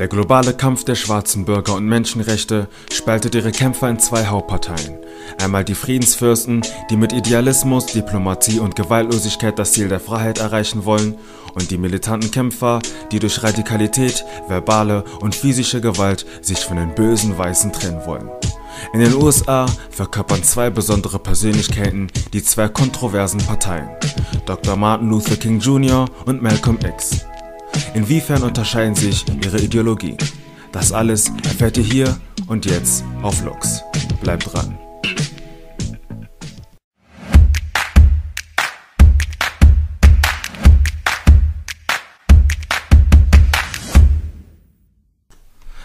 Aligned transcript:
Der 0.00 0.08
globale 0.08 0.54
Kampf 0.54 0.84
der 0.84 0.94
schwarzen 0.94 1.44
Bürger 1.44 1.74
und 1.74 1.84
Menschenrechte 1.84 2.68
spaltet 2.90 3.34
ihre 3.34 3.52
Kämpfer 3.52 3.90
in 3.90 3.98
zwei 3.98 4.24
Hauptparteien. 4.24 4.96
Einmal 5.38 5.62
die 5.62 5.74
Friedensfürsten, 5.74 6.62
die 6.88 6.96
mit 6.96 7.12
Idealismus, 7.12 7.84
Diplomatie 7.84 8.60
und 8.60 8.76
Gewaltlosigkeit 8.76 9.58
das 9.58 9.72
Ziel 9.74 9.88
der 9.88 10.00
Freiheit 10.00 10.38
erreichen 10.38 10.86
wollen, 10.86 11.18
und 11.52 11.70
die 11.70 11.76
militanten 11.76 12.30
Kämpfer, 12.30 12.78
die 13.12 13.18
durch 13.18 13.42
Radikalität, 13.42 14.24
verbale 14.48 15.04
und 15.20 15.34
physische 15.34 15.82
Gewalt 15.82 16.24
sich 16.40 16.60
von 16.60 16.78
den 16.78 16.94
bösen 16.94 17.36
Weißen 17.36 17.70
trennen 17.70 18.00
wollen. 18.06 18.30
In 18.94 19.00
den 19.00 19.12
USA 19.12 19.66
verkörpern 19.90 20.42
zwei 20.42 20.70
besondere 20.70 21.18
Persönlichkeiten 21.18 22.10
die 22.32 22.42
zwei 22.42 22.68
kontroversen 22.68 23.40
Parteien, 23.40 23.90
Dr. 24.46 24.76
Martin 24.76 25.10
Luther 25.10 25.36
King 25.36 25.60
Jr. 25.60 26.06
und 26.24 26.40
Malcolm 26.40 26.78
X. 26.82 27.26
Inwiefern 27.94 28.42
unterscheiden 28.42 28.94
sich 28.94 29.24
ihre 29.44 29.60
Ideologien? 29.60 30.16
Das 30.72 30.92
alles 30.92 31.28
erfährt 31.44 31.76
ihr 31.76 31.84
hier 31.84 32.20
und 32.46 32.66
jetzt 32.66 33.04
auf 33.22 33.44
Lux. 33.44 33.82
Bleibt 34.20 34.52
dran. 34.52 34.78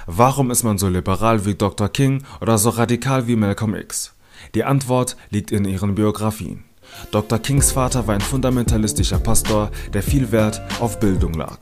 Warum 0.07 0.51
ist 0.51 0.63
man 0.63 0.77
so 0.77 0.87
liberal 0.87 1.45
wie 1.45 1.55
Dr. 1.55 1.89
King 1.89 2.23
oder 2.39 2.57
so 2.57 2.69
radikal 2.69 3.27
wie 3.27 3.35
Malcolm 3.35 3.75
X? 3.75 4.15
Die 4.53 4.63
Antwort 4.63 5.17
liegt 5.29 5.51
in 5.51 5.65
ihren 5.65 5.95
Biografien. 5.95 6.63
Dr. 7.11 7.39
Kings 7.39 7.71
Vater 7.71 8.07
war 8.07 8.15
ein 8.15 8.21
fundamentalistischer 8.21 9.19
Pastor, 9.19 9.71
der 9.93 10.03
viel 10.03 10.31
Wert 10.31 10.61
auf 10.79 10.99
Bildung 10.99 11.33
lag. 11.33 11.57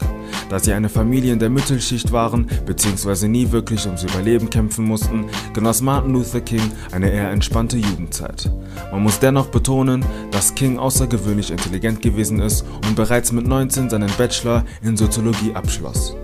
Da 0.50 0.60
sie 0.60 0.74
eine 0.74 0.90
Familie 0.90 1.34
in 1.34 1.40
der 1.40 1.50
Mittelschicht 1.50 2.12
waren 2.12 2.48
bzw. 2.66 3.28
nie 3.28 3.52
wirklich 3.52 3.86
ums 3.86 4.04
Überleben 4.04 4.50
kämpfen 4.50 4.86
mussten, 4.86 5.26
genoss 5.54 5.82
Martin 5.82 6.14
Luther 6.14 6.42
King 6.42 6.72
eine 6.92 7.12
eher 7.12 7.32
entspannte 7.32 7.78
Jugendzeit. 7.78 8.52
Man 8.92 9.04
muss 9.04 9.20
dennoch 9.20 9.48
betonen, 9.48 10.06
dass 10.32 10.56
King 10.56 10.78
außergewöhnlich 10.78 11.52
intelligent 11.52 12.02
gewesen 12.02 12.40
ist 12.40 12.66
und 12.88 12.96
bereits 12.96 13.32
mit 13.32 13.48
19 13.48 13.90
seinen 13.90 14.12
Bachelor 14.18 14.64
in 14.84 14.98
Soziologie 14.98 15.54
abschloss. 15.54 16.16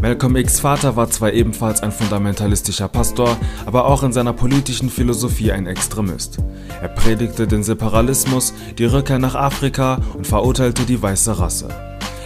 Malcolm 0.00 0.36
X 0.36 0.60
Vater 0.60 0.94
war 0.94 1.10
zwar 1.10 1.32
ebenfalls 1.32 1.82
ein 1.82 1.90
fundamentalistischer 1.90 2.86
Pastor, 2.86 3.36
aber 3.64 3.86
auch 3.86 4.02
in 4.02 4.12
seiner 4.12 4.34
politischen 4.34 4.90
Philosophie 4.90 5.52
ein 5.52 5.66
Extremist. 5.66 6.38
Er 6.82 6.88
predigte 6.88 7.46
den 7.46 7.62
Separalismus, 7.62 8.52
die 8.76 8.84
Rückkehr 8.84 9.18
nach 9.18 9.34
Afrika 9.34 10.00
und 10.14 10.26
verurteilte 10.26 10.84
die 10.84 11.00
weiße 11.00 11.38
Rasse. 11.38 11.68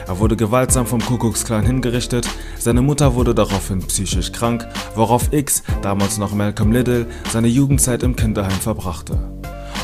Er 0.06 0.18
wurde 0.18 0.36
gewaltsam 0.36 0.86
vom 0.86 1.00
Kuckucksklan 1.00 1.64
hingerichtet, 1.64 2.28
seine 2.58 2.82
Mutter 2.82 3.14
wurde 3.14 3.36
daraufhin 3.36 3.78
psychisch 3.86 4.32
krank, 4.32 4.66
worauf 4.96 5.32
X, 5.32 5.62
damals 5.82 6.18
noch 6.18 6.34
Malcolm 6.34 6.72
Little, 6.72 7.06
seine 7.30 7.46
Jugendzeit 7.46 8.02
im 8.02 8.16
Kinderheim 8.16 8.50
verbrachte. 8.50 9.16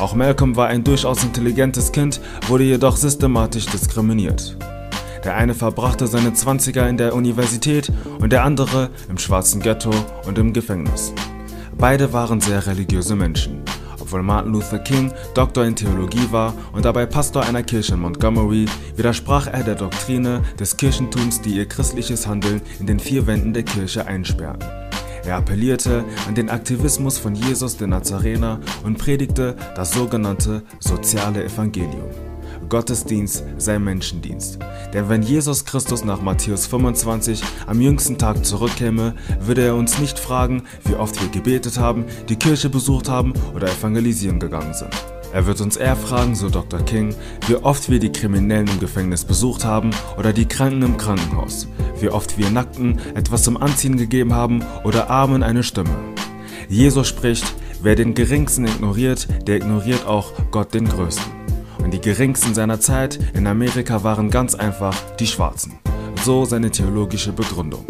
Auch 0.01 0.13
Malcolm 0.13 0.57
war 0.57 0.67
ein 0.67 0.83
durchaus 0.83 1.23
intelligentes 1.23 1.93
Kind, 1.93 2.19
wurde 2.49 2.65
jedoch 2.65 2.97
systematisch 2.97 3.67
diskriminiert. 3.67 4.57
Der 5.27 5.35
eine 5.35 5.53
verbrachte 5.53 6.07
seine 6.07 6.29
20er 6.29 6.87
in 6.87 6.95
der 6.95 7.13
Universität 7.13 7.91
und 8.21 8.31
der 8.31 8.45
andere 8.45 8.91
im 9.09 9.17
schwarzen 9.17 9.59
Ghetto 9.59 9.91
und 10.25 10.37
im 10.37 10.53
Gefängnis. 10.53 11.11
Beide 11.77 12.13
waren 12.13 12.39
sehr 12.39 12.65
religiöse 12.65 13.13
Menschen. 13.13 13.61
Obwohl 13.99 14.23
Martin 14.23 14.53
Luther 14.53 14.79
King 14.79 15.11
Doktor 15.33 15.65
in 15.65 15.75
Theologie 15.75 16.31
war 16.31 16.53
und 16.71 16.85
dabei 16.85 17.05
Pastor 17.05 17.43
einer 17.43 17.61
Kirche 17.61 17.95
in 17.95 17.99
Montgomery, 17.99 18.67
widersprach 18.95 19.47
er 19.47 19.65
der 19.65 19.75
Doktrine 19.75 20.43
des 20.57 20.77
Kirchentums, 20.77 21.41
die 21.41 21.57
ihr 21.57 21.67
christliches 21.67 22.25
Handeln 22.25 22.61
in 22.79 22.87
den 22.87 22.97
vier 22.97 23.27
Wänden 23.27 23.51
der 23.51 23.63
Kirche 23.63 24.07
einsperrten. 24.07 24.65
Er 25.25 25.35
appellierte 25.35 26.05
an 26.25 26.35
den 26.35 26.49
Aktivismus 26.49 27.17
von 27.17 27.35
Jesus 27.35 27.75
der 27.75 27.87
Nazarener 27.87 28.61
und 28.85 28.97
predigte 28.97 29.57
das 29.75 29.91
sogenannte 29.91 30.63
soziale 30.79 31.43
Evangelium. 31.43 32.36
Gottesdienst 32.69 33.43
sei 33.57 33.79
Menschendienst. 33.79 34.59
Denn 34.93 35.09
wenn 35.09 35.21
Jesus 35.21 35.65
Christus 35.65 36.03
nach 36.03 36.21
Matthäus 36.21 36.67
25 36.67 37.41
am 37.65 37.81
jüngsten 37.81 38.17
Tag 38.17 38.45
zurückkäme, 38.45 39.15
würde 39.39 39.63
er 39.63 39.75
uns 39.75 39.99
nicht 39.99 40.19
fragen, 40.19 40.63
wie 40.85 40.95
oft 40.95 41.21
wir 41.21 41.29
gebetet 41.29 41.77
haben, 41.77 42.05
die 42.29 42.35
Kirche 42.35 42.69
besucht 42.69 43.09
haben 43.09 43.33
oder 43.55 43.67
evangelisieren 43.67 44.39
gegangen 44.39 44.73
sind. 44.73 44.93
Er 45.33 45.45
wird 45.45 45.59
uns 45.61 45.75
eher 45.75 45.95
fragen, 45.95 46.35
so 46.35 46.49
Dr. 46.49 46.79
King, 46.79 47.13
wie 47.47 47.55
oft 47.55 47.89
wir 47.89 47.99
die 47.99 48.11
Kriminellen 48.11 48.67
im 48.67 48.79
Gefängnis 48.79 49.25
besucht 49.25 49.65
haben 49.65 49.91
oder 50.17 50.31
die 50.31 50.47
Kranken 50.47 50.83
im 50.83 50.97
Krankenhaus, 50.97 51.67
wie 51.99 52.09
oft 52.09 52.37
wir 52.37 52.49
Nackten 52.49 52.99
etwas 53.13 53.43
zum 53.43 53.57
Anziehen 53.57 53.97
gegeben 53.97 54.33
haben 54.33 54.63
oder 54.83 55.09
Armen 55.09 55.43
eine 55.43 55.63
Stimme. 55.63 55.95
Jesus 56.69 57.07
spricht, 57.07 57.45
wer 57.81 57.95
den 57.95 58.13
Geringsten 58.13 58.65
ignoriert, 58.65 59.27
der 59.47 59.57
ignoriert 59.57 60.05
auch 60.07 60.31
Gott 60.51 60.73
den 60.73 60.87
Größten 60.87 61.36
und 61.87 61.93
die 61.93 62.01
geringsten 62.01 62.53
seiner 62.53 62.81
Zeit 62.81 63.17
in 63.33 63.47
Amerika 63.47 64.03
waren 64.03 64.29
ganz 64.29 64.55
einfach 64.55 64.93
die 65.21 65.25
Schwarzen. 65.25 65.79
So 66.21 66.43
seine 66.43 66.69
theologische 66.69 67.31
Begründung. 67.31 67.85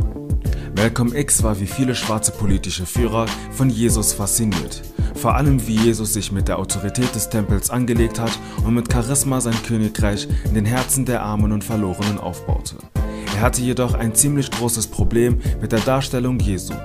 Malcolm 0.75 1.15
X 1.15 1.41
war 1.41 1.59
wie 1.59 1.65
viele 1.65 1.95
schwarze 1.95 2.31
politische 2.31 2.85
Führer 2.85 3.25
von 3.49 3.71
Jesus 3.71 4.13
fasziniert. 4.13 4.83
Vor 5.15 5.33
allem 5.33 5.65
wie 5.65 5.77
Jesus 5.77 6.13
sich 6.13 6.31
mit 6.31 6.47
der 6.47 6.59
Autorität 6.59 7.15
des 7.15 7.29
Tempels 7.29 7.71
angelegt 7.71 8.19
hat 8.19 8.37
und 8.63 8.75
mit 8.75 8.93
Charisma 8.93 9.41
sein 9.41 9.57
Königreich 9.67 10.27
in 10.45 10.53
den 10.53 10.65
Herzen 10.65 11.05
der 11.05 11.23
Armen 11.23 11.51
und 11.51 11.63
Verlorenen 11.63 12.19
aufbaute. 12.19 12.75
Er 13.33 13.41
hatte 13.41 13.63
jedoch 13.63 13.95
ein 13.95 14.13
ziemlich 14.13 14.51
großes 14.51 14.85
Problem 14.85 15.39
mit 15.59 15.71
der 15.71 15.79
Darstellung 15.79 16.39
Jesu. 16.39 16.75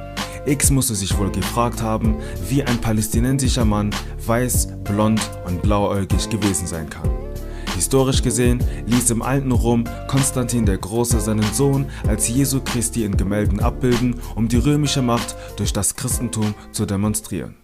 X 0.46 0.70
musste 0.70 0.94
sich 0.94 1.16
wohl 1.18 1.30
gefragt 1.30 1.82
haben, 1.82 2.16
wie 2.48 2.62
ein 2.62 2.80
palästinensischer 2.80 3.64
Mann 3.64 3.90
weiß, 4.26 4.68
blond 4.84 5.20
und 5.46 5.62
blauäugig 5.62 6.28
gewesen 6.28 6.66
sein 6.66 6.90
kann. 6.90 7.08
Historisch 7.74 8.22
gesehen 8.22 8.62
ließ 8.86 9.10
im 9.10 9.22
alten 9.22 9.52
Rom 9.52 9.84
Konstantin 10.08 10.66
der 10.66 10.78
Große 10.78 11.20
seinen 11.20 11.52
Sohn 11.54 11.86
als 12.06 12.28
Jesu 12.28 12.60
Christi 12.60 13.04
in 13.04 13.16
Gemälden 13.16 13.60
abbilden, 13.60 14.20
um 14.34 14.48
die 14.48 14.58
römische 14.58 15.02
Macht 15.02 15.36
durch 15.56 15.72
das 15.72 15.96
Christentum 15.96 16.54
zu 16.72 16.86
demonstrieren. 16.86 17.54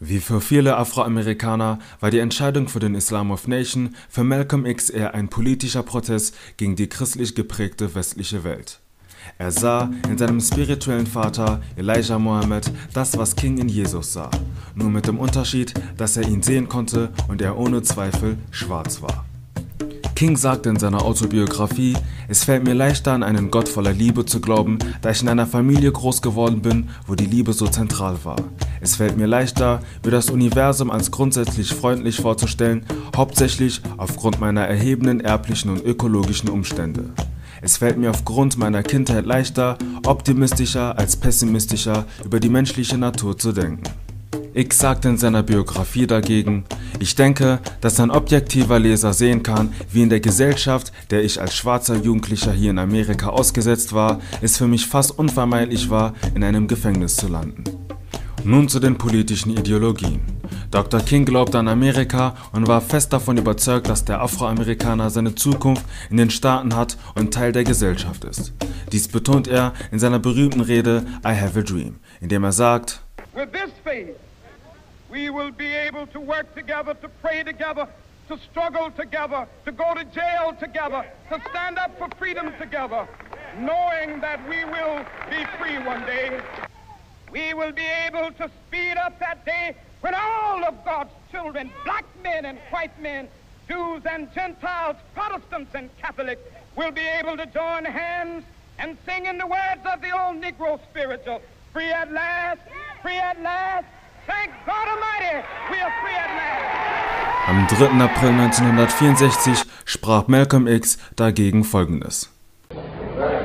Wie 0.00 0.20
für 0.20 0.40
viele 0.40 0.76
Afroamerikaner 0.76 1.80
war 1.98 2.10
die 2.10 2.20
Entscheidung 2.20 2.68
für 2.68 2.78
den 2.78 2.94
Islam 2.94 3.32
of 3.32 3.48
Nation 3.48 3.96
für 4.08 4.22
Malcolm 4.22 4.64
X 4.64 4.90
eher 4.90 5.14
ein 5.14 5.28
politischer 5.28 5.82
Protest 5.82 6.36
gegen 6.56 6.76
die 6.76 6.88
christlich 6.88 7.34
geprägte 7.34 7.94
westliche 7.96 8.44
Welt. 8.44 8.80
Er 9.38 9.50
sah 9.52 9.90
in 10.08 10.18
seinem 10.18 10.40
spirituellen 10.40 11.06
Vater 11.06 11.60
Elijah 11.76 12.18
Mohammed 12.18 12.70
das, 12.92 13.16
was 13.16 13.36
King 13.36 13.58
in 13.58 13.68
Jesus 13.68 14.12
sah, 14.12 14.30
nur 14.74 14.90
mit 14.90 15.06
dem 15.06 15.18
Unterschied, 15.18 15.74
dass 15.96 16.16
er 16.16 16.26
ihn 16.28 16.42
sehen 16.42 16.68
konnte 16.68 17.10
und 17.28 17.40
er 17.40 17.58
ohne 17.58 17.82
Zweifel 17.82 18.36
schwarz 18.50 19.00
war. 19.02 19.24
King 20.18 20.36
sagte 20.36 20.68
in 20.68 20.80
seiner 20.80 21.04
Autobiografie, 21.04 21.96
es 22.26 22.42
fällt 22.42 22.64
mir 22.64 22.74
leichter 22.74 23.12
an 23.12 23.22
einen 23.22 23.52
Gott 23.52 23.68
voller 23.68 23.92
Liebe 23.92 24.26
zu 24.26 24.40
glauben, 24.40 24.80
da 25.00 25.10
ich 25.10 25.22
in 25.22 25.28
einer 25.28 25.46
Familie 25.46 25.92
groß 25.92 26.22
geworden 26.22 26.60
bin, 26.60 26.88
wo 27.06 27.14
die 27.14 27.26
Liebe 27.26 27.52
so 27.52 27.68
zentral 27.68 28.16
war. 28.24 28.34
Es 28.80 28.96
fällt 28.96 29.16
mir 29.16 29.28
leichter, 29.28 29.80
mir 30.04 30.10
das 30.10 30.28
Universum 30.28 30.90
als 30.90 31.12
grundsätzlich 31.12 31.72
freundlich 31.72 32.16
vorzustellen, 32.20 32.84
hauptsächlich 33.14 33.80
aufgrund 33.96 34.40
meiner 34.40 34.62
erhebenden 34.62 35.20
erblichen 35.20 35.70
und 35.70 35.84
ökologischen 35.84 36.48
Umstände. 36.48 37.10
Es 37.60 37.76
fällt 37.78 37.98
mir 37.98 38.10
aufgrund 38.10 38.56
meiner 38.56 38.82
Kindheit 38.82 39.26
leichter, 39.26 39.78
optimistischer 40.06 40.98
als 40.98 41.16
pessimistischer 41.16 42.04
über 42.24 42.40
die 42.40 42.48
menschliche 42.48 42.98
Natur 42.98 43.36
zu 43.36 43.52
denken. 43.52 43.82
X 44.54 44.78
sagte 44.78 45.08
in 45.08 45.18
seiner 45.18 45.42
Biografie 45.42 46.06
dagegen, 46.06 46.64
ich 46.98 47.14
denke, 47.14 47.60
dass 47.80 48.00
ein 48.00 48.10
objektiver 48.10 48.78
Leser 48.78 49.12
sehen 49.12 49.42
kann, 49.42 49.72
wie 49.92 50.02
in 50.02 50.08
der 50.08 50.20
Gesellschaft, 50.20 50.92
der 51.10 51.22
ich 51.22 51.40
als 51.40 51.54
schwarzer 51.54 51.96
Jugendlicher 51.96 52.52
hier 52.52 52.70
in 52.70 52.78
Amerika 52.78 53.28
ausgesetzt 53.28 53.92
war, 53.92 54.20
es 54.40 54.56
für 54.56 54.66
mich 54.66 54.86
fast 54.86 55.16
unvermeidlich 55.16 55.90
war, 55.90 56.14
in 56.34 56.42
einem 56.42 56.66
Gefängnis 56.66 57.16
zu 57.16 57.28
landen. 57.28 57.64
Nun 58.44 58.68
zu 58.68 58.78
den 58.78 58.96
politischen 58.96 59.50
Ideologien. 59.50 60.20
Dr. 60.70 61.00
King 61.00 61.24
glaubte 61.24 61.58
an 61.58 61.68
Amerika 61.68 62.34
und 62.52 62.68
war 62.68 62.80
fest 62.80 63.12
davon 63.12 63.36
überzeugt, 63.36 63.88
dass 63.88 64.04
der 64.04 64.20
Afroamerikaner 64.20 65.10
seine 65.10 65.34
Zukunft 65.34 65.84
in 66.10 66.18
den 66.18 66.30
Staaten 66.30 66.76
hat 66.76 66.96
und 67.14 67.34
Teil 67.34 67.52
der 67.52 67.64
Gesellschaft 67.64 68.24
ist. 68.24 68.52
Dies 68.92 69.08
betont 69.08 69.48
er 69.48 69.72
in 69.90 69.98
seiner 69.98 70.18
berühmten 70.18 70.60
Rede 70.60 71.04
I 71.24 71.34
Have 71.34 71.58
a 71.58 71.62
Dream, 71.62 71.96
indem 72.20 72.44
er 72.44 72.52
sagt, 72.52 73.00
With 73.34 73.50
this 73.52 73.72
faith, 73.84 74.16
we 75.10 75.30
will 75.30 75.52
be 75.52 75.74
able 75.88 76.06
to 76.12 76.20
work 76.20 76.54
together, 76.54 76.94
to 77.00 77.08
pray 77.22 77.42
together, 77.44 77.88
to 78.28 78.36
struggle 78.50 78.90
together, 78.96 79.46
to 79.64 79.72
go 79.72 79.94
to 79.94 80.04
jail 80.14 80.54
together, 80.58 81.04
to 81.30 81.36
stand 81.50 81.78
up 81.78 81.96
for 81.98 82.08
freedom 82.18 82.52
together, 82.58 83.06
knowing 83.58 84.20
that 84.20 84.38
we 84.48 84.64
will 84.64 85.04
be 85.28 85.44
free 85.58 85.78
one 85.84 86.04
day. 86.06 86.40
We 87.32 87.52
will 87.52 87.72
be 87.72 87.86
able 88.06 88.30
to 88.32 88.50
speed 88.66 88.96
up 88.96 89.18
that 89.20 89.44
day 89.44 89.76
when 90.00 90.14
all 90.14 90.64
of 90.64 90.74
God's 90.84 91.10
children, 91.30 91.70
black 91.84 92.04
men 92.22 92.46
and 92.46 92.58
white 92.70 92.98
men, 93.00 93.28
Jews 93.68 94.02
and 94.08 94.32
Gentiles, 94.34 94.96
Protestants 95.14 95.74
and 95.74 95.90
Catholics, 95.98 96.40
will 96.76 96.90
be 96.90 97.02
able 97.02 97.36
to 97.36 97.46
join 97.46 97.84
hands 97.84 98.44
and 98.78 98.96
singing 99.04 99.36
the 99.36 99.46
words 99.46 99.84
of 99.92 100.00
the 100.00 100.10
old 100.10 100.40
Negro 100.40 100.80
spiritual. 100.90 101.42
Free 101.72 101.90
at 101.92 102.10
last, 102.12 102.60
free 103.02 103.18
at 103.18 103.40
last. 103.42 103.86
Thank 104.26 104.50
God 104.66 104.88
Almighty, 104.88 105.46
we 105.70 105.80
are 105.80 105.92
free 106.00 106.14
at 106.14 106.30
last. 106.40 107.48
Am 107.48 107.66
3. 107.66 107.86
April 107.86 108.32
1964 108.32 109.64
sprach 109.86 110.28
Malcolm 110.28 110.68
X 110.68 110.96
dagegen 111.16 111.64
Folgendes. 111.64 112.28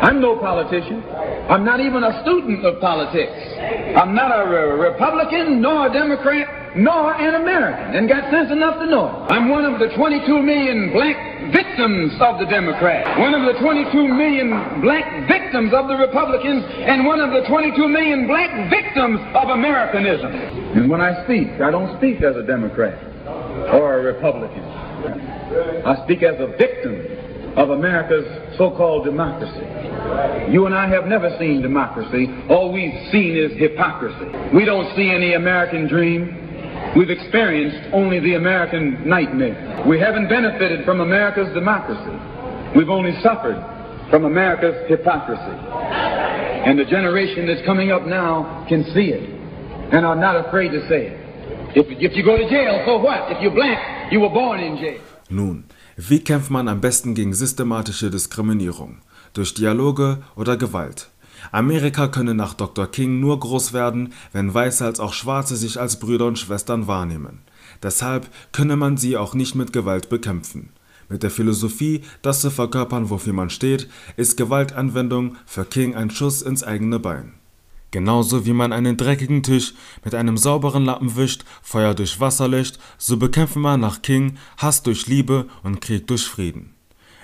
I'm 0.01 0.19
no 0.21 0.35
politician. 0.37 1.03
I'm 1.49 1.63
not 1.63 1.79
even 1.79 2.03
a 2.03 2.21
student 2.23 2.65
of 2.65 2.79
politics. 2.79 3.52
I'm 3.93 4.15
not 4.15 4.33
a 4.33 4.49
re 4.49 4.89
Republican, 4.89 5.61
nor 5.61 5.87
a 5.87 5.93
Democrat, 5.93 6.75
nor 6.75 7.13
an 7.13 7.35
American, 7.35 7.95
and 7.95 8.09
got 8.09 8.25
sense 8.31 8.49
enough 8.49 8.81
to 8.81 8.87
know 8.89 9.05
it. 9.05 9.31
I'm 9.31 9.49
one 9.49 9.65
of 9.65 9.77
the 9.79 9.93
22 9.95 10.41
million 10.41 10.91
black 10.91 11.13
victims 11.53 12.13
of 12.17 12.39
the 12.39 12.49
Democrats, 12.49 13.05
one 13.19 13.37
of 13.37 13.45
the 13.45 13.59
22 13.61 13.93
million 14.09 14.81
black 14.81 15.05
victims 15.29 15.73
of 15.77 15.87
the 15.87 15.95
Republicans, 15.95 16.65
and 16.81 17.05
one 17.05 17.21
of 17.21 17.37
the 17.37 17.45
22 17.47 17.87
million 17.87 18.25
black 18.25 18.49
victims 18.73 19.21
of 19.37 19.49
Americanism. 19.53 20.33
And 20.73 20.89
when 20.89 21.01
I 21.01 21.23
speak, 21.25 21.61
I 21.61 21.69
don't 21.69 21.95
speak 22.01 22.23
as 22.23 22.35
a 22.35 22.43
Democrat 22.43 22.97
or 23.77 23.99
a 23.99 24.01
Republican. 24.01 24.65
I 25.85 26.01
speak 26.03 26.23
as 26.23 26.41
a 26.41 26.47
victim 26.57 27.12
of 27.55 27.69
America's 27.69 28.57
so-called 28.57 29.05
democracy. 29.05 29.65
You 30.51 30.65
and 30.65 30.75
I 30.75 30.87
have 30.89 31.05
never 31.05 31.35
seen 31.39 31.61
democracy. 31.61 32.27
All 32.49 32.71
we've 32.71 33.11
seen 33.11 33.37
is 33.37 33.51
hypocrisy. 33.57 34.25
We 34.53 34.65
don't 34.65 34.93
see 34.95 35.11
any 35.11 35.33
American 35.33 35.87
dream. 35.87 36.39
We've 36.95 37.09
experienced 37.09 37.93
only 37.93 38.19
the 38.19 38.35
American 38.35 39.07
nightmare. 39.07 39.83
We 39.87 39.99
haven't 39.99 40.29
benefited 40.29 40.85
from 40.85 41.01
America's 41.01 41.53
democracy. 41.53 42.17
We've 42.75 42.89
only 42.89 43.13
suffered 43.21 43.57
from 44.09 44.25
America's 44.25 44.89
hypocrisy. 44.89 45.57
And 46.65 46.77
the 46.79 46.85
generation 46.85 47.47
that's 47.47 47.65
coming 47.65 47.91
up 47.91 48.05
now 48.05 48.65
can 48.69 48.83
see 48.93 49.09
it 49.09 49.29
and 49.93 50.05
are 50.05 50.15
not 50.15 50.47
afraid 50.47 50.69
to 50.69 50.87
say 50.87 51.07
it. 51.07 51.19
If, 51.75 51.87
if 51.99 52.15
you 52.15 52.23
go 52.23 52.37
to 52.37 52.49
jail, 52.49 52.83
so 52.85 52.97
what? 52.97 53.31
If 53.31 53.41
you're 53.41 53.53
black, 53.53 54.11
you 54.11 54.19
were 54.19 54.29
born 54.29 54.59
in 54.59 54.77
jail. 54.77 55.01
Nun, 55.29 55.65
wie 55.95 56.19
kämpft 56.19 56.49
man 56.49 56.67
am 56.67 56.81
besten 56.81 57.13
gegen 57.13 57.33
systematische 57.33 58.09
Diskriminierung? 58.09 58.97
Durch 59.33 59.53
Dialoge 59.53 60.23
oder 60.35 60.57
Gewalt? 60.57 61.09
Amerika 61.51 62.07
könne 62.07 62.33
nach 62.33 62.53
Dr. 62.53 62.87
King 62.87 63.19
nur 63.19 63.39
groß 63.39 63.73
werden, 63.73 64.13
wenn 64.31 64.53
Weiße 64.53 64.83
als 64.85 64.99
auch 64.99 65.13
Schwarze 65.13 65.55
sich 65.55 65.79
als 65.79 65.99
Brüder 65.99 66.25
und 66.25 66.39
Schwestern 66.39 66.87
wahrnehmen. 66.87 67.39
Deshalb 67.81 68.29
könne 68.51 68.75
man 68.75 68.97
sie 68.97 69.17
auch 69.17 69.33
nicht 69.33 69.55
mit 69.55 69.73
Gewalt 69.73 70.09
bekämpfen. 70.09 70.69
Mit 71.09 71.21
der 71.21 71.31
Philosophie, 71.31 72.01
das 72.21 72.41
zu 72.41 72.49
verkörpern, 72.49 73.09
wofür 73.09 73.33
man 73.33 73.49
steht, 73.49 73.89
ist 74.15 74.37
Gewaltanwendung 74.37 75.35
für 75.45 75.65
King 75.65 75.95
ein 75.95 76.09
Schuss 76.09 76.41
ins 76.41 76.63
eigene 76.63 76.99
Bein. 76.99 77.33
Genauso 77.93 78.47
wie 78.47 78.53
man 78.53 78.73
einen 78.73 78.97
dreckigen 78.97 79.43
Tisch 79.43 79.75
mit 80.03 80.15
einem 80.15 80.35
sauberen 80.35 80.83
Lappen 80.83 81.15
wischt, 81.15 81.45
Feuer 81.61 81.93
durch 81.93 82.19
Wasser 82.19 82.47
löscht, 82.47 82.79
so 82.97 83.17
bekämpfen 83.17 83.61
wir 83.61 83.77
nach 83.77 84.01
King 84.01 84.37
Hass 84.57 84.81
durch 84.81 85.05
Liebe 85.05 85.45
und 85.61 85.79
Krieg 85.79 86.07
durch 86.07 86.23
Frieden. 86.23 86.73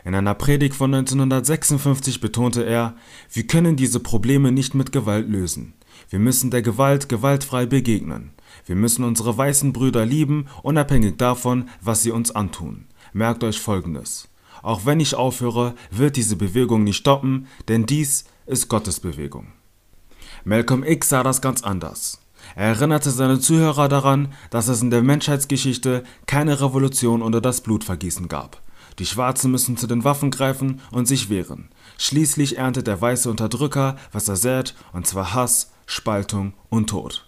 In 0.06 0.14
einer 0.14 0.36
Predigt 0.36 0.76
von 0.76 0.94
1956 0.94 2.22
betonte 2.22 2.62
er, 2.62 2.94
wir 3.34 3.48
können 3.48 3.78
diese 3.78 4.00
Probleme 4.00 4.52
nicht 4.52 4.76
mit 4.76 4.92
Gewalt 4.92 5.28
lösen. 5.28 5.74
Wir 6.08 6.20
müssen 6.20 6.52
der 6.52 6.62
Gewalt 6.62 7.10
gewaltfrei 7.10 7.66
begegnen. 7.66 8.30
Wir 8.68 8.76
müssen 8.76 9.04
unsere 9.04 9.36
weißen 9.36 9.74
Brüder 9.74 10.06
lieben, 10.06 10.46
unabhängig 10.62 11.18
davon, 11.18 11.68
was 11.82 12.04
sie 12.04 12.12
uns 12.12 12.30
antun. 12.30 12.86
Merkt 13.12 13.44
euch 13.44 13.60
Folgendes. 13.60 14.30
Auch 14.62 14.86
wenn 14.86 15.00
ich 15.00 15.16
aufhöre, 15.16 15.74
wird 15.90 16.16
diese 16.16 16.36
Bewegung 16.36 16.84
nicht 16.84 16.98
stoppen, 16.98 17.48
denn 17.68 17.88
dies 17.88 18.26
ist 18.46 18.70
Gottes 18.70 19.00
Bewegung. 19.00 19.48
Malcolm 20.44 20.84
X 20.84 21.10
sah 21.10 21.24
das 21.24 21.42
ganz 21.42 21.64
anders. 21.64 22.20
Er 22.56 22.68
erinnerte 22.68 23.12
seine 23.12 23.40
Zuhörer 23.40 23.90
daran, 23.90 24.30
dass 24.50 24.68
es 24.68 24.82
in 24.82 24.90
der 24.90 25.04
Menschheitsgeschichte 25.04 26.04
keine 26.26 26.62
Revolution 26.62 27.22
unter 27.22 27.42
das 27.42 27.62
Blutvergießen 27.62 28.28
gab. 28.28 28.62
Die 28.98 29.06
Schwarzen 29.06 29.52
müssen 29.52 29.78
zu 29.78 29.88
den 29.88 30.04
Waffen 30.04 30.32
greifen 30.32 30.82
und 30.92 31.08
sich 31.08 31.30
wehren. 31.30 31.70
Schließlich 31.98 32.58
erntet 32.58 32.88
der 32.88 33.00
weiße 33.00 33.30
Unterdrücker, 33.30 33.96
was 34.12 34.28
er 34.28 34.36
sät, 34.36 34.76
und 34.94 35.08
zwar 35.08 35.34
Hass, 35.34 35.72
Spaltung 35.86 36.54
und 36.70 36.90
Tod. 36.90 37.26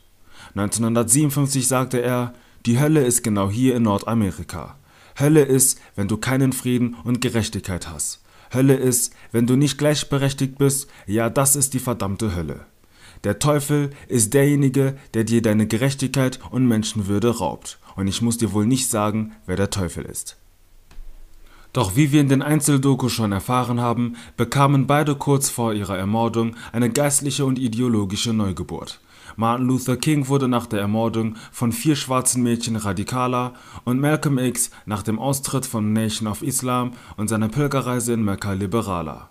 1957 0.55 1.67
sagte 1.67 2.01
er, 2.01 2.33
die 2.65 2.79
Hölle 2.79 3.03
ist 3.03 3.23
genau 3.23 3.49
hier 3.49 3.75
in 3.75 3.83
Nordamerika. 3.83 4.75
Hölle 5.17 5.43
ist, 5.43 5.79
wenn 5.95 6.07
du 6.07 6.17
keinen 6.17 6.51
Frieden 6.51 6.95
und 7.03 7.21
Gerechtigkeit 7.21 7.89
hast. 7.89 8.21
Hölle 8.53 8.75
ist, 8.75 9.13
wenn 9.31 9.47
du 9.47 9.55
nicht 9.55 9.77
gleichberechtigt 9.77 10.57
bist, 10.57 10.89
ja, 11.07 11.29
das 11.29 11.55
ist 11.55 11.73
die 11.73 11.79
verdammte 11.79 12.35
Hölle. 12.35 12.65
Der 13.23 13.39
Teufel 13.39 13.91
ist 14.07 14.33
derjenige, 14.33 14.97
der 15.13 15.23
dir 15.23 15.41
deine 15.41 15.67
Gerechtigkeit 15.67 16.39
und 16.49 16.67
Menschenwürde 16.67 17.37
raubt. 17.37 17.79
Und 17.95 18.07
ich 18.07 18.21
muss 18.21 18.37
dir 18.37 18.51
wohl 18.53 18.65
nicht 18.65 18.89
sagen, 18.89 19.33
wer 19.45 19.55
der 19.55 19.69
Teufel 19.69 20.05
ist. 20.05 20.37
Doch 21.73 21.95
wie 21.95 22.11
wir 22.11 22.19
in 22.19 22.29
den 22.29 22.41
Einzeldokus 22.41 23.13
schon 23.13 23.31
erfahren 23.31 23.79
haben, 23.79 24.17
bekamen 24.35 24.87
beide 24.87 25.15
kurz 25.15 25.49
vor 25.49 25.73
ihrer 25.73 25.97
Ermordung 25.97 26.55
eine 26.73 26.89
geistliche 26.89 27.45
und 27.45 27.59
ideologische 27.59 28.33
Neugeburt. 28.33 28.99
Martin 29.37 29.67
Luther 29.67 29.95
King 29.95 30.27
wurde 30.27 30.49
nach 30.49 30.65
der 30.65 30.81
Ermordung 30.81 31.35
von 31.51 31.71
vier 31.71 31.95
schwarzen 31.95 32.43
Mädchen 32.43 32.75
radikaler 32.75 33.53
und 33.85 34.01
Malcolm 34.01 34.37
X 34.37 34.71
nach 34.85 35.03
dem 35.03 35.19
Austritt 35.19 35.65
von 35.65 35.93
Nation 35.93 36.27
of 36.27 36.41
Islam 36.41 36.91
und 37.15 37.29
seiner 37.29 37.47
Pilgerreise 37.47 38.13
in 38.13 38.25
Mekka 38.25 38.51
liberaler. 38.51 39.29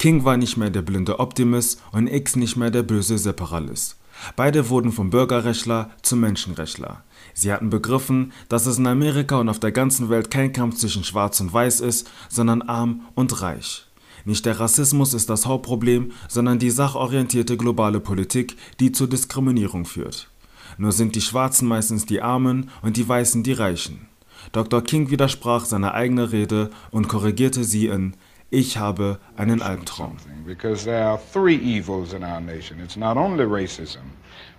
King 0.00 0.24
war 0.24 0.38
nicht 0.38 0.56
mehr 0.56 0.70
der 0.70 0.80
blinde 0.80 1.20
Optimist 1.20 1.78
und 1.92 2.06
X 2.06 2.34
nicht 2.34 2.56
mehr 2.56 2.70
der 2.70 2.82
böse 2.82 3.18
Separatist. 3.18 3.98
Beide 4.34 4.70
wurden 4.70 4.92
vom 4.92 5.10
Bürgerrechtler 5.10 5.90
zum 6.00 6.20
Menschenrechtler. 6.20 7.04
Sie 7.34 7.52
hatten 7.52 7.68
begriffen, 7.68 8.32
dass 8.48 8.64
es 8.64 8.78
in 8.78 8.86
Amerika 8.86 9.38
und 9.38 9.50
auf 9.50 9.60
der 9.60 9.72
ganzen 9.72 10.08
Welt 10.08 10.30
kein 10.30 10.54
Kampf 10.54 10.76
zwischen 10.76 11.04
Schwarz 11.04 11.38
und 11.40 11.52
Weiß 11.52 11.80
ist, 11.80 12.10
sondern 12.30 12.62
arm 12.62 13.02
und 13.14 13.42
reich. 13.42 13.84
Nicht 14.24 14.46
der 14.46 14.58
Rassismus 14.58 15.12
ist 15.12 15.28
das 15.28 15.44
Hauptproblem, 15.44 16.12
sondern 16.28 16.58
die 16.58 16.70
sachorientierte 16.70 17.58
globale 17.58 18.00
Politik, 18.00 18.56
die 18.80 18.92
zur 18.92 19.06
Diskriminierung 19.06 19.84
führt. 19.84 20.30
Nur 20.78 20.92
sind 20.92 21.14
die 21.14 21.20
Schwarzen 21.20 21.68
meistens 21.68 22.06
die 22.06 22.22
Armen 22.22 22.70
und 22.80 22.96
die 22.96 23.06
Weißen 23.06 23.42
die 23.42 23.52
Reichen. 23.52 24.08
Dr. 24.52 24.82
King 24.82 25.10
widersprach 25.10 25.66
seiner 25.66 25.92
eigenen 25.92 26.24
Rede 26.24 26.70
und 26.90 27.08
korrigierte 27.08 27.64
sie 27.64 27.88
in 27.88 28.14
Ich 28.52 28.76
habe 28.76 29.20
einen 29.36 29.62
Albtraum. 29.62 30.16
Because 30.44 30.84
there 30.84 31.04
are 31.04 31.18
three 31.18 31.54
evils 31.54 32.12
in 32.12 32.24
our 32.24 32.40
nation. 32.40 32.80
It's 32.80 32.96
not 32.96 33.16
only 33.16 33.44
racism, 33.44 34.02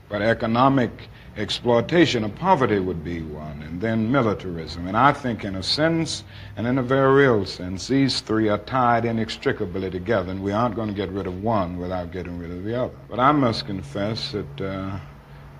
but 0.07 0.21
economic 0.21 1.09
exploitation 1.35 2.23
of 2.23 2.33
poverty 2.35 2.79
would 2.79 3.03
be 3.03 3.21
one, 3.21 3.61
and 3.63 3.81
then 3.81 4.09
militarism. 4.09 4.87
And 4.87 4.95
I 4.95 5.11
think, 5.11 5.43
in 5.43 5.55
a 5.55 5.63
sense, 5.63 6.23
and 6.55 6.67
in 6.67 6.77
a 6.77 6.83
very 6.83 7.23
real 7.23 7.45
sense, 7.45 7.89
these 7.89 8.21
three 8.21 8.47
are 8.47 8.59
tied 8.59 9.03
inextricably 9.03 9.89
together, 9.89 10.31
and 10.31 10.41
we 10.41 10.53
aren't 10.53 10.75
going 10.75 10.87
to 10.87 10.95
get 10.95 11.09
rid 11.09 11.27
of 11.27 11.43
one 11.43 11.77
without 11.77 12.13
getting 12.13 12.39
rid 12.39 12.51
of 12.51 12.63
the 12.63 12.75
other. 12.83 12.93
But 13.09 13.19
I 13.19 13.33
must 13.33 13.65
confess 13.65 14.31
that 14.31 14.61
uh, 14.61 14.99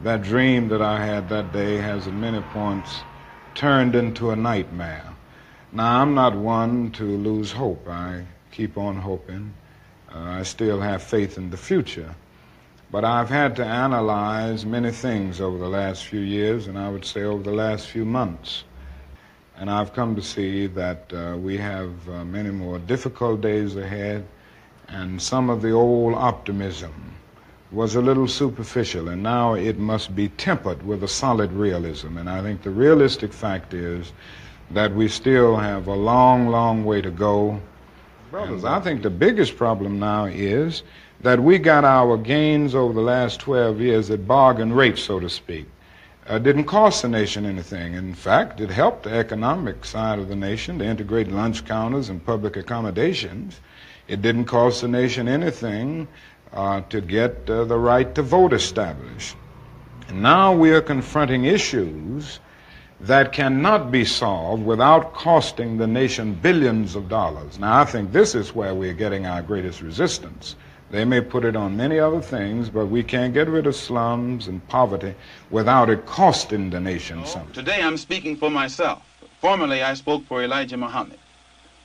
that 0.04 0.22
dream 0.22 0.70
that 0.70 0.82
I 0.82 1.06
had 1.06 1.28
that 1.28 1.52
day 1.52 1.78
has, 1.78 2.08
at 2.08 2.14
many 2.14 2.42
points, 2.54 3.02
turned 3.56 3.96
into 3.96 4.32
a 4.32 4.38
nightmare. 4.38 5.11
Now, 5.74 6.02
I'm 6.02 6.14
not 6.14 6.36
one 6.36 6.92
to 6.92 7.06
lose 7.06 7.54
hope. 7.54 7.88
I 7.88 8.26
keep 8.52 8.78
on 8.78 8.98
hoping. 8.98 9.54
Uh, 10.14 10.20
I 10.20 10.44
still 10.44 10.82
have 10.82 11.02
faith 11.02 11.38
in 11.38 11.50
the 11.50 11.56
future. 11.56 12.14
But 12.92 13.06
I've 13.06 13.30
had 13.30 13.56
to 13.56 13.66
analyze 13.66 14.66
many 14.66 14.92
things 14.92 15.40
over 15.40 15.58
the 15.58 15.70
last 15.70 16.04
few 16.04 16.20
years, 16.20 16.68
and 16.68 16.78
I 16.78 16.90
would 16.90 17.06
say 17.06 17.24
over 17.24 17.42
the 17.42 17.54
last 17.54 17.88
few 17.88 18.04
months. 18.04 18.66
And 19.56 19.70
I've 19.70 19.94
come 19.94 20.14
to 20.18 20.22
see 20.22 20.68
that 20.68 21.14
uh, 21.14 21.38
we 21.38 21.56
have 21.56 22.10
uh, 22.10 22.26
many 22.26 22.50
more 22.50 22.78
difficult 22.78 23.40
days 23.40 23.78
ahead, 23.78 24.28
and 24.90 25.22
some 25.22 25.50
of 25.50 25.62
the 25.62 25.72
old 25.72 26.16
optimism 26.16 27.16
was 27.72 27.96
a 27.96 28.02
little 28.02 28.28
superficial, 28.28 29.08
and 29.08 29.24
now 29.24 29.54
it 29.54 29.78
must 29.78 30.14
be 30.14 30.28
tempered 30.28 30.84
with 30.86 31.02
a 31.04 31.08
solid 31.08 31.54
realism. 31.54 32.18
And 32.18 32.30
I 32.30 32.42
think 32.42 32.62
the 32.62 32.72
realistic 32.72 33.32
fact 33.32 33.74
is 33.74 34.12
that 34.74 34.94
we 34.94 35.08
still 35.08 35.58
have 35.58 35.88
a 35.88 35.94
long, 35.94 36.48
long 36.48 36.86
way 36.86 37.02
to 37.02 37.12
go. 37.12 37.60
Brothers, 38.30 38.64
I 38.64 38.80
think 38.80 39.02
the 39.02 39.10
biggest 39.10 39.58
problem 39.58 40.00
now 40.00 40.26
is 40.26 40.84
that 41.22 41.40
we 41.40 41.58
got 41.58 41.84
our 41.84 42.18
gains 42.18 42.74
over 42.74 42.94
the 42.94 43.02
last 43.02 43.40
12 43.42 43.82
years 43.82 44.10
at 44.10 44.28
bargain 44.28 44.74
rates, 44.74 45.04
so 45.04 45.20
to 45.20 45.30
speak. 45.30 45.68
Uh, 46.28 46.40
didn't 46.40 46.64
cost 46.64 47.02
the 47.02 47.10
nation 47.10 47.46
anything. 47.46 47.96
In 47.96 48.14
fact, 48.14 48.62
it 48.62 48.70
helped 48.70 49.04
the 49.04 49.14
economic 49.14 49.84
side 49.84 50.20
of 50.20 50.30
the 50.30 50.36
nation 50.36 50.80
to 50.80 50.86
integrate 50.86 51.28
lunch 51.28 51.66
counters 51.66 52.10
and 52.10 52.26
public 52.26 52.56
accommodations. 52.56 53.60
It 54.08 54.22
didn't 54.22 54.46
cost 54.46 54.82
the 54.82 54.88
nation 54.88 55.28
anything 55.28 56.08
uh, 56.54 56.82
to 56.90 57.02
get 57.02 57.50
uh, 57.50 57.66
the 57.66 57.78
right 57.78 58.14
to 58.16 58.22
vote 58.22 58.54
established. 58.54 59.36
And 60.08 60.22
now 60.22 60.54
we 60.54 60.72
are 60.72 60.82
confronting 60.82 61.46
issues 61.46 62.40
that 63.04 63.34
cannot 63.34 63.92
be 63.92 64.06
solved 64.06 64.64
without 64.64 65.14
costing 65.14 65.78
the 65.78 65.88
nation 65.88 66.36
billions 66.36 66.96
of 66.96 67.10
dollars. 67.10 67.58
Now, 67.58 67.80
I 67.82 67.86
think 67.86 68.12
this 68.12 68.36
is 68.36 68.54
where 68.54 68.76
we're 68.76 68.94
getting 68.94 69.26
our 69.26 69.42
greatest 69.42 69.82
resistance. 69.82 70.56
They 70.92 71.04
may 71.04 71.22
put 71.22 71.44
it 71.44 71.56
on 71.56 71.76
many 71.76 71.98
other 71.98 72.22
things, 72.22 72.70
but 72.70 72.88
we 72.88 73.02
can't 73.02 73.34
get 73.34 73.48
rid 73.48 73.66
of 73.66 73.76
slums 73.76 74.48
and 74.48 74.66
poverty 74.68 75.16
without 75.50 75.90
it 75.90 76.06
costing 76.06 76.70
the 76.70 76.80
nation 76.80 77.22
oh, 77.24 77.26
something. 77.26 77.54
Today 77.54 77.82
I'm 77.82 77.98
speaking 77.98 78.36
for 78.36 78.52
myself. 78.52 79.02
Formerly 79.40 79.82
I 79.82 79.96
spoke 79.96 80.24
for 80.26 80.44
Elijah 80.44 80.78
Muhammad. 80.78 81.18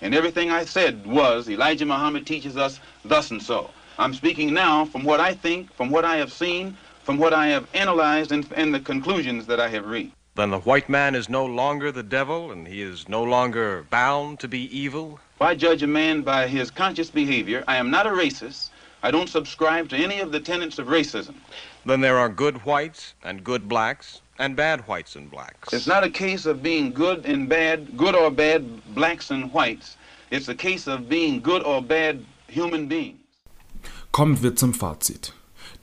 And 0.02 0.14
everything 0.14 0.50
I 0.50 0.66
said 0.66 1.06
was 1.06 1.48
Elijah 1.48 1.86
Muhammad 1.86 2.26
teaches 2.26 2.58
us 2.58 2.78
thus 3.04 3.30
and 3.30 3.42
so. 3.42 3.70
I'm 3.98 4.12
speaking 4.12 4.52
now 4.52 4.84
from 4.84 5.04
what 5.04 5.20
I 5.20 5.32
think, 5.32 5.72
from 5.72 5.88
what 5.88 6.04
I 6.04 6.16
have 6.16 6.32
seen, 6.32 6.76
from 7.04 7.16
what 7.16 7.32
I 7.32 7.46
have 7.46 7.66
analyzed, 7.72 8.32
and, 8.32 8.46
and 8.54 8.74
the 8.74 8.80
conclusions 8.80 9.46
that 9.46 9.60
I 9.60 9.68
have 9.68 9.86
reached. 9.86 10.15
Then 10.36 10.50
the 10.50 10.58
white 10.58 10.90
man 10.90 11.14
is 11.14 11.30
no 11.30 11.46
longer 11.46 11.90
the 11.90 12.02
devil, 12.02 12.52
and 12.52 12.68
he 12.68 12.82
is 12.82 13.08
no 13.08 13.22
longer 13.22 13.86
bound 13.88 14.38
to 14.40 14.48
be 14.48 14.68
evil? 14.78 15.18
If 15.36 15.40
I 15.40 15.54
judge 15.54 15.82
a 15.82 15.86
man 15.86 16.20
by 16.20 16.46
his 16.46 16.70
conscious 16.70 17.10
behavior, 17.10 17.64
I 17.66 17.76
am 17.76 17.90
not 17.90 18.06
a 18.06 18.10
racist. 18.10 18.68
I 19.02 19.10
don't 19.10 19.30
subscribe 19.30 19.88
to 19.88 19.96
any 19.96 20.20
of 20.20 20.32
the 20.32 20.40
tenets 20.40 20.78
of 20.78 20.88
racism. 20.88 21.36
Then 21.86 22.02
there 22.02 22.18
are 22.18 22.28
good 22.28 22.66
whites 22.66 23.14
and 23.24 23.42
good 23.42 23.66
blacks 23.66 24.20
and 24.38 24.54
bad 24.54 24.86
whites 24.86 25.16
and 25.16 25.30
blacks. 25.30 25.72
It's 25.72 25.86
not 25.86 26.04
a 26.04 26.10
case 26.10 26.44
of 26.44 26.62
being 26.62 26.92
good 26.92 27.24
and 27.24 27.48
bad, 27.48 27.96
good 27.96 28.14
or 28.14 28.30
bad 28.30 28.62
blacks 28.94 29.30
and 29.30 29.50
whites. 29.54 29.96
It's 30.30 30.48
a 30.48 30.54
case 30.54 30.86
of 30.86 31.08
being 31.08 31.40
good 31.40 31.62
or 31.62 31.80
bad 31.80 32.22
human 32.48 32.88
beings. 32.88 33.20
Kommen 34.12 34.42
wir 34.42 34.54
zum 34.54 34.74
Fazit. 34.74 35.32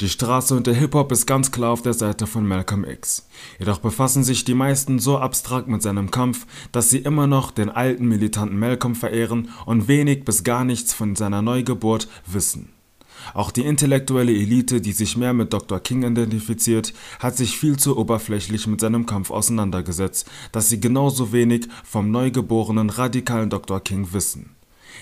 Die 0.01 0.09
Straße 0.09 0.55
und 0.55 0.65
der 0.65 0.73
Hip-Hop 0.73 1.11
ist 1.11 1.27
ganz 1.27 1.51
klar 1.51 1.71
auf 1.71 1.83
der 1.83 1.93
Seite 1.93 2.25
von 2.25 2.47
Malcolm 2.47 2.83
X. 2.83 3.27
Jedoch 3.59 3.77
befassen 3.77 4.23
sich 4.23 4.43
die 4.43 4.55
meisten 4.55 4.97
so 4.97 5.19
abstrakt 5.19 5.67
mit 5.67 5.83
seinem 5.83 6.09
Kampf, 6.09 6.47
dass 6.71 6.89
sie 6.89 6.99
immer 6.99 7.27
noch 7.27 7.51
den 7.51 7.69
alten 7.69 8.07
militanten 8.07 8.57
Malcolm 8.57 8.95
verehren 8.95 9.49
und 9.65 9.87
wenig 9.87 10.25
bis 10.25 10.43
gar 10.43 10.65
nichts 10.65 10.93
von 10.93 11.15
seiner 11.15 11.43
Neugeburt 11.43 12.07
wissen. 12.25 12.69
Auch 13.35 13.51
die 13.51 13.61
intellektuelle 13.61 14.33
Elite, 14.33 14.81
die 14.81 14.91
sich 14.91 15.15
mehr 15.15 15.33
mit 15.33 15.53
Dr. 15.53 15.79
King 15.79 16.03
identifiziert, 16.03 16.93
hat 17.19 17.37
sich 17.37 17.57
viel 17.57 17.77
zu 17.77 17.97
oberflächlich 17.97 18.65
mit 18.65 18.81
seinem 18.81 19.05
Kampf 19.05 19.29
auseinandergesetzt, 19.29 20.29
dass 20.51 20.69
sie 20.69 20.79
genauso 20.79 21.31
wenig 21.31 21.67
vom 21.83 22.09
neugeborenen 22.09 22.89
radikalen 22.89 23.51
Dr. 23.51 23.79
King 23.79 24.07
wissen. 24.11 24.55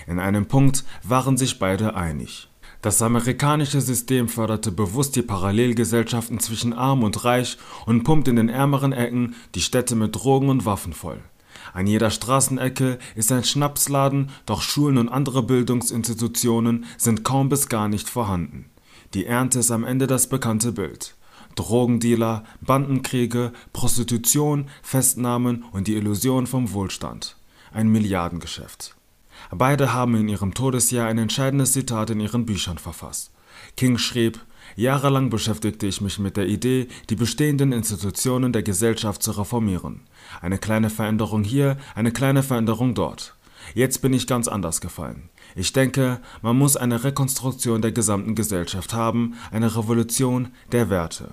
In 0.06 0.18
einem 0.18 0.46
Punkt 0.46 0.84
waren 1.02 1.36
sich 1.36 1.58
beide 1.58 1.96
einig. 1.96 2.48
Das 2.82 3.00
amerikanische 3.00 3.80
System 3.80 4.28
förderte 4.28 4.72
bewusst 4.72 5.14
die 5.14 5.22
Parallelgesellschaften 5.22 6.40
zwischen 6.40 6.72
arm 6.72 7.04
und 7.04 7.24
reich 7.24 7.56
und 7.86 8.02
pumpt 8.02 8.26
in 8.26 8.34
den 8.34 8.48
ärmeren 8.48 8.92
Ecken 8.92 9.36
die 9.54 9.60
Städte 9.60 9.94
mit 9.94 10.16
Drogen 10.16 10.48
und 10.48 10.66
Waffen 10.66 10.92
voll. 10.92 11.20
An 11.72 11.86
jeder 11.86 12.10
Straßenecke 12.10 12.98
ist 13.14 13.30
ein 13.30 13.44
Schnapsladen, 13.44 14.30
doch 14.46 14.62
Schulen 14.62 14.98
und 14.98 15.08
andere 15.08 15.44
Bildungsinstitutionen 15.44 16.84
sind 16.98 17.22
kaum 17.22 17.48
bis 17.48 17.68
gar 17.68 17.86
nicht 17.86 18.08
vorhanden. 18.08 18.66
Die 19.14 19.26
Ernte 19.26 19.60
ist 19.60 19.70
am 19.70 19.84
Ende 19.84 20.08
das 20.08 20.28
bekannte 20.28 20.72
Bild. 20.72 21.14
Drogendealer, 21.54 22.42
Bandenkriege, 22.62 23.52
Prostitution, 23.72 24.68
Festnahmen 24.82 25.64
und 25.70 25.86
die 25.86 25.94
Illusion 25.94 26.48
vom 26.48 26.72
Wohlstand. 26.72 27.36
Ein 27.72 27.90
Milliardengeschäft. 27.92 28.96
Beide 29.50 29.92
haben 29.92 30.14
in 30.14 30.28
ihrem 30.28 30.54
Todesjahr 30.54 31.08
ein 31.08 31.18
entscheidendes 31.18 31.72
Zitat 31.72 32.10
in 32.10 32.20
ihren 32.20 32.46
Büchern 32.46 32.78
verfasst. 32.78 33.32
King 33.76 33.98
schrieb, 33.98 34.40
Jahrelang 34.76 35.28
beschäftigte 35.28 35.86
ich 35.86 36.00
mich 36.00 36.18
mit 36.18 36.36
der 36.36 36.46
Idee, 36.46 36.88
die 37.10 37.16
bestehenden 37.16 37.72
Institutionen 37.72 38.52
der 38.52 38.62
Gesellschaft 38.62 39.22
zu 39.22 39.32
reformieren. 39.32 40.00
Eine 40.40 40.58
kleine 40.58 40.88
Veränderung 40.88 41.44
hier, 41.44 41.76
eine 41.94 42.12
kleine 42.12 42.42
Veränderung 42.42 42.94
dort. 42.94 43.34
Jetzt 43.74 44.02
bin 44.02 44.12
ich 44.12 44.26
ganz 44.26 44.48
anders 44.48 44.80
gefallen. 44.80 45.28
Ich 45.54 45.72
denke, 45.72 46.20
man 46.40 46.56
muss 46.56 46.76
eine 46.76 47.04
Rekonstruktion 47.04 47.82
der 47.82 47.92
gesamten 47.92 48.34
Gesellschaft 48.34 48.94
haben, 48.94 49.34
eine 49.50 49.76
Revolution 49.76 50.48
der 50.72 50.90
Werte. 50.90 51.32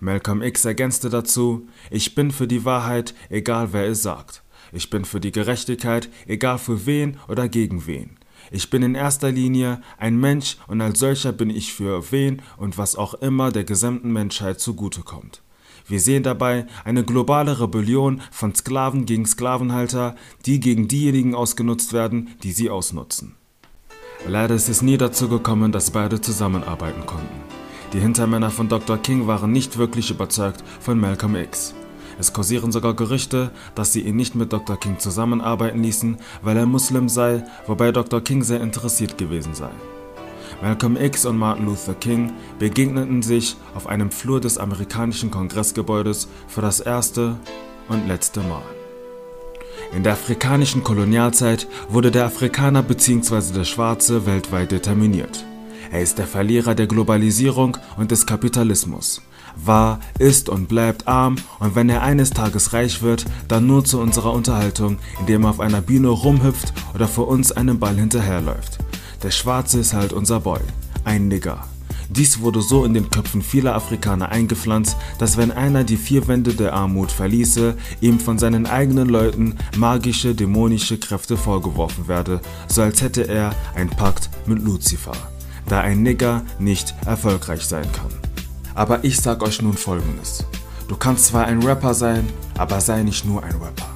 Malcolm 0.00 0.42
X 0.42 0.64
ergänzte 0.64 1.10
dazu, 1.10 1.68
ich 1.90 2.14
bin 2.14 2.30
für 2.30 2.46
die 2.46 2.64
Wahrheit, 2.64 3.14
egal 3.28 3.72
wer 3.72 3.86
es 3.86 4.02
sagt. 4.02 4.42
Ich 4.72 4.90
bin 4.90 5.04
für 5.04 5.20
die 5.20 5.32
Gerechtigkeit, 5.32 6.08
egal 6.26 6.58
für 6.58 6.86
wen 6.86 7.18
oder 7.28 7.48
gegen 7.48 7.86
wen. 7.86 8.16
Ich 8.50 8.70
bin 8.70 8.82
in 8.82 8.94
erster 8.94 9.30
Linie 9.30 9.80
ein 9.98 10.18
Mensch 10.18 10.56
und 10.66 10.80
als 10.80 10.98
solcher 10.98 11.32
bin 11.32 11.50
ich 11.50 11.72
für 11.72 12.10
wen 12.10 12.42
und 12.56 12.78
was 12.78 12.96
auch 12.96 13.14
immer 13.14 13.52
der 13.52 13.64
gesamten 13.64 14.12
Menschheit 14.12 14.60
zugutekommt. 14.60 15.42
Wir 15.86 16.00
sehen 16.00 16.22
dabei 16.22 16.66
eine 16.84 17.04
globale 17.04 17.60
Rebellion 17.60 18.22
von 18.30 18.54
Sklaven 18.54 19.06
gegen 19.06 19.26
Sklavenhalter, 19.26 20.14
die 20.46 20.60
gegen 20.60 20.88
diejenigen 20.88 21.34
ausgenutzt 21.34 21.92
werden, 21.92 22.30
die 22.42 22.52
sie 22.52 22.70
ausnutzen. 22.70 23.34
Leider 24.26 24.54
ist 24.54 24.68
es 24.68 24.82
nie 24.82 24.98
dazu 24.98 25.28
gekommen, 25.28 25.72
dass 25.72 25.90
beide 25.90 26.20
zusammenarbeiten 26.20 27.06
konnten. 27.06 27.40
Die 27.92 28.00
Hintermänner 28.00 28.50
von 28.50 28.68
Dr. 28.68 28.98
King 28.98 29.26
waren 29.26 29.50
nicht 29.50 29.78
wirklich 29.78 30.10
überzeugt 30.10 30.62
von 30.80 31.00
Malcolm 31.00 31.34
X. 31.34 31.74
Es 32.20 32.34
kursieren 32.34 32.70
sogar 32.70 32.92
Gerüchte, 32.92 33.50
dass 33.74 33.94
sie 33.94 34.02
ihn 34.02 34.16
nicht 34.16 34.34
mit 34.34 34.52
Dr. 34.52 34.78
King 34.78 34.98
zusammenarbeiten 34.98 35.82
ließen, 35.82 36.18
weil 36.42 36.54
er 36.58 36.66
Muslim 36.66 37.08
sei, 37.08 37.42
wobei 37.66 37.92
Dr. 37.92 38.20
King 38.20 38.42
sehr 38.42 38.60
interessiert 38.60 39.16
gewesen 39.16 39.54
sei. 39.54 39.70
Malcolm 40.60 40.98
X 40.98 41.24
und 41.24 41.38
Martin 41.38 41.64
Luther 41.64 41.94
King 41.94 42.34
begegneten 42.58 43.22
sich 43.22 43.56
auf 43.74 43.86
einem 43.86 44.10
Flur 44.10 44.38
des 44.38 44.58
amerikanischen 44.58 45.30
Kongressgebäudes 45.30 46.28
für 46.46 46.60
das 46.60 46.80
erste 46.80 47.36
und 47.88 48.06
letzte 48.06 48.40
Mal. 48.40 48.64
In 49.96 50.02
der 50.02 50.12
afrikanischen 50.12 50.84
Kolonialzeit 50.84 51.68
wurde 51.88 52.10
der 52.10 52.26
Afrikaner 52.26 52.82
bzw. 52.82 53.54
der 53.54 53.64
Schwarze 53.64 54.26
weltweit 54.26 54.72
determiniert. 54.72 55.46
Er 55.90 56.02
ist 56.02 56.18
der 56.18 56.26
Verlierer 56.26 56.74
der 56.74 56.86
Globalisierung 56.86 57.78
und 57.96 58.10
des 58.10 58.26
Kapitalismus 58.26 59.22
war, 59.56 60.00
ist 60.18 60.48
und 60.48 60.68
bleibt 60.68 61.08
arm 61.08 61.36
und 61.58 61.74
wenn 61.74 61.88
er 61.88 62.02
eines 62.02 62.30
Tages 62.30 62.72
reich 62.72 63.02
wird, 63.02 63.24
dann 63.48 63.66
nur 63.66 63.84
zu 63.84 64.00
unserer 64.00 64.32
Unterhaltung, 64.32 64.98
indem 65.20 65.44
er 65.44 65.50
auf 65.50 65.60
einer 65.60 65.80
Bühne 65.80 66.08
rumhüpft 66.08 66.72
oder 66.94 67.08
vor 67.08 67.28
uns 67.28 67.52
einem 67.52 67.78
Ball 67.78 67.96
hinterherläuft. 67.96 68.78
Der 69.22 69.30
Schwarze 69.30 69.80
ist 69.80 69.92
halt 69.92 70.12
unser 70.12 70.40
Boy, 70.40 70.60
ein 71.04 71.28
Nigger. 71.28 71.64
Dies 72.10 72.40
wurde 72.40 72.60
so 72.60 72.84
in 72.84 72.92
den 72.92 73.08
Köpfen 73.08 73.40
vieler 73.40 73.76
Afrikaner 73.76 74.30
eingepflanzt, 74.30 74.96
dass 75.18 75.36
wenn 75.36 75.52
einer 75.52 75.84
die 75.84 75.96
vier 75.96 76.26
Wände 76.26 76.54
der 76.54 76.72
Armut 76.72 77.12
verließe, 77.12 77.76
ihm 78.00 78.18
von 78.18 78.36
seinen 78.36 78.66
eigenen 78.66 79.08
Leuten 79.08 79.54
magische, 79.76 80.34
dämonische 80.34 80.98
Kräfte 80.98 81.36
vorgeworfen 81.36 82.08
werde, 82.08 82.40
so 82.66 82.82
als 82.82 83.00
hätte 83.00 83.28
er 83.28 83.54
ein 83.76 83.90
Pakt 83.90 84.28
mit 84.46 84.60
Luzifer, 84.60 85.12
da 85.68 85.80
ein 85.80 86.02
Nigger 86.02 86.42
nicht 86.58 86.94
erfolgreich 87.06 87.64
sein 87.64 87.86
kann. 87.92 88.19
Aber 88.80 89.04
ich 89.04 89.20
sag 89.20 89.42
euch 89.42 89.60
nun 89.60 89.76
folgendes. 89.76 90.42
Du 90.88 90.96
kannst 90.96 91.26
zwar 91.26 91.44
ein 91.44 91.62
Rapper 91.62 91.92
sein, 91.92 92.26
aber 92.56 92.80
sei 92.80 93.02
nicht 93.02 93.26
nur 93.26 93.44
ein 93.44 93.56
Rapper. 93.56 93.90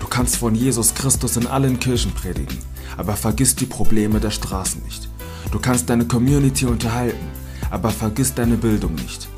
Du 0.00 0.06
kannst 0.06 0.36
von 0.36 0.54
Jesus 0.54 0.92
Christus 0.92 1.38
in 1.38 1.46
allen 1.46 1.80
Kirchen 1.80 2.12
predigen, 2.12 2.58
aber 2.98 3.16
vergiss 3.16 3.56
die 3.56 3.64
Probleme 3.64 4.20
der 4.20 4.30
Straßen 4.30 4.82
nicht. 4.84 5.08
Du 5.50 5.58
kannst 5.58 5.88
deine 5.88 6.04
Community 6.04 6.66
unterhalten, 6.66 7.26
aber 7.70 7.88
vergiss 7.88 8.34
deine 8.34 8.58
Bildung 8.58 8.96
nicht. 8.96 9.28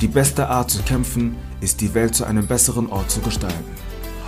Die 0.00 0.08
beste 0.08 0.48
Art 0.48 0.70
zu 0.70 0.82
kämpfen 0.82 1.36
ist 1.60 1.82
die 1.82 1.92
Welt 1.92 2.14
zu 2.14 2.24
einem 2.24 2.46
besseren 2.46 2.86
Ort 2.86 3.10
zu 3.10 3.20
gestalten. 3.20 3.70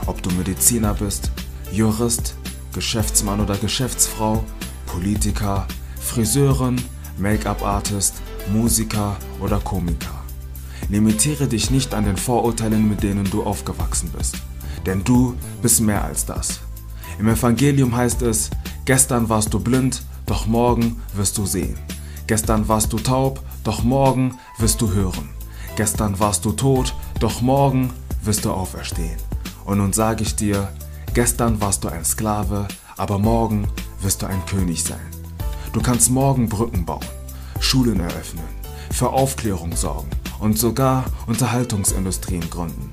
Ob 0.05 0.23
du 0.23 0.31
Mediziner 0.33 0.93
bist, 0.93 1.31
Jurist, 1.73 2.35
Geschäftsmann 2.75 3.41
oder 3.41 3.57
Geschäftsfrau, 3.57 4.45
Politiker, 4.85 5.67
Friseurin, 5.99 6.77
Make-up-Artist, 7.17 8.17
Musiker 8.53 9.17
oder 9.41 9.59
Komiker. 9.61 10.21
Limitiere 10.89 11.47
dich 11.47 11.71
nicht 11.71 11.95
an 11.95 12.05
den 12.05 12.17
Vorurteilen, 12.17 12.89
mit 12.89 13.03
denen 13.03 13.31
du 13.31 13.43
aufgewachsen 13.43 14.11
bist. 14.17 14.37
Denn 14.87 15.05
du 15.05 15.35
bist 15.63 15.81
mehr 15.81 16.05
als 16.05 16.27
das. 16.27 16.61
Im 17.19 17.29
Evangelium 17.29 17.95
heißt 17.95 18.23
es, 18.23 18.51
gestern 18.85 19.29
warst 19.29 19.53
du 19.55 19.61
blind, 19.61 20.03
doch 20.27 20.47
morgen 20.47 21.01
wirst 21.15 21.39
du 21.39 21.47
sehen. 21.47 21.77
Gestern 22.27 22.69
warst 22.69 22.93
du 22.93 22.99
taub, 22.99 23.41
doch 23.65 23.83
morgen 23.83 24.39
wirst 24.59 24.81
du 24.81 24.93
hören. 24.93 25.31
Gestern 25.77 26.19
warst 26.19 26.45
du 26.45 26.53
tot, 26.53 26.95
doch 27.19 27.41
morgen 27.41 27.91
wirst 28.23 28.45
du 28.45 28.51
auferstehen. 28.51 29.19
Und 29.65 29.79
nun 29.79 29.93
sage 29.93 30.23
ich 30.23 30.35
dir, 30.35 30.69
gestern 31.15 31.61
warst 31.61 31.85
du 31.85 31.89
ein 31.89 32.05
Sklave, 32.05 32.67
aber 32.97 33.19
morgen 33.19 33.69
wirst 34.01 34.23
du 34.23 34.27
ein 34.27 34.45
König 34.47 34.83
sein. 34.83 35.01
Du 35.73 35.81
kannst 35.81 36.11
morgen 36.11 36.49
Brücken 36.49 36.85
bauen, 36.85 37.05
Schulen 37.61 38.01
eröffnen, 38.01 38.45
für 38.91 39.11
Aufklärung 39.11 39.77
sorgen 39.77 40.11
und 40.41 40.59
sogar 40.59 41.05
Unterhaltungsindustrien 41.27 42.49
gründen. 42.51 42.91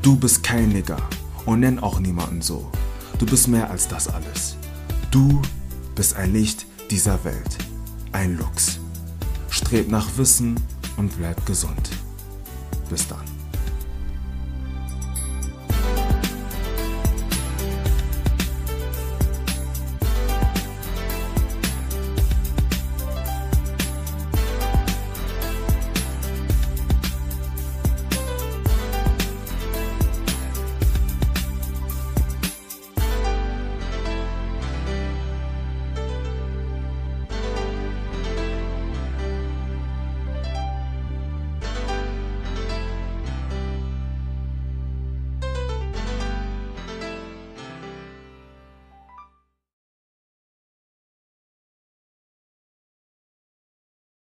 Du 0.00 0.16
bist 0.16 0.42
kein 0.42 0.70
Nigger 0.70 0.96
und 1.44 1.60
nenn 1.60 1.78
auch 1.78 2.00
niemanden 2.00 2.40
so. 2.40 2.70
Du 3.18 3.26
bist 3.26 3.48
mehr 3.48 3.70
als 3.70 3.88
das 3.88 4.08
alles. 4.08 4.56
Du 5.10 5.42
bist 5.94 6.16
ein 6.16 6.32
Licht 6.32 6.66
dieser 6.90 7.22
Welt, 7.24 7.58
ein 8.12 8.36
Lux. 8.38 8.78
Streb 9.50 9.90
nach 9.90 10.08
Wissen 10.16 10.58
und 10.96 11.16
bleib 11.18 11.44
gesund. 11.46 11.90
Bis 12.88 13.06
dann. 13.06 13.33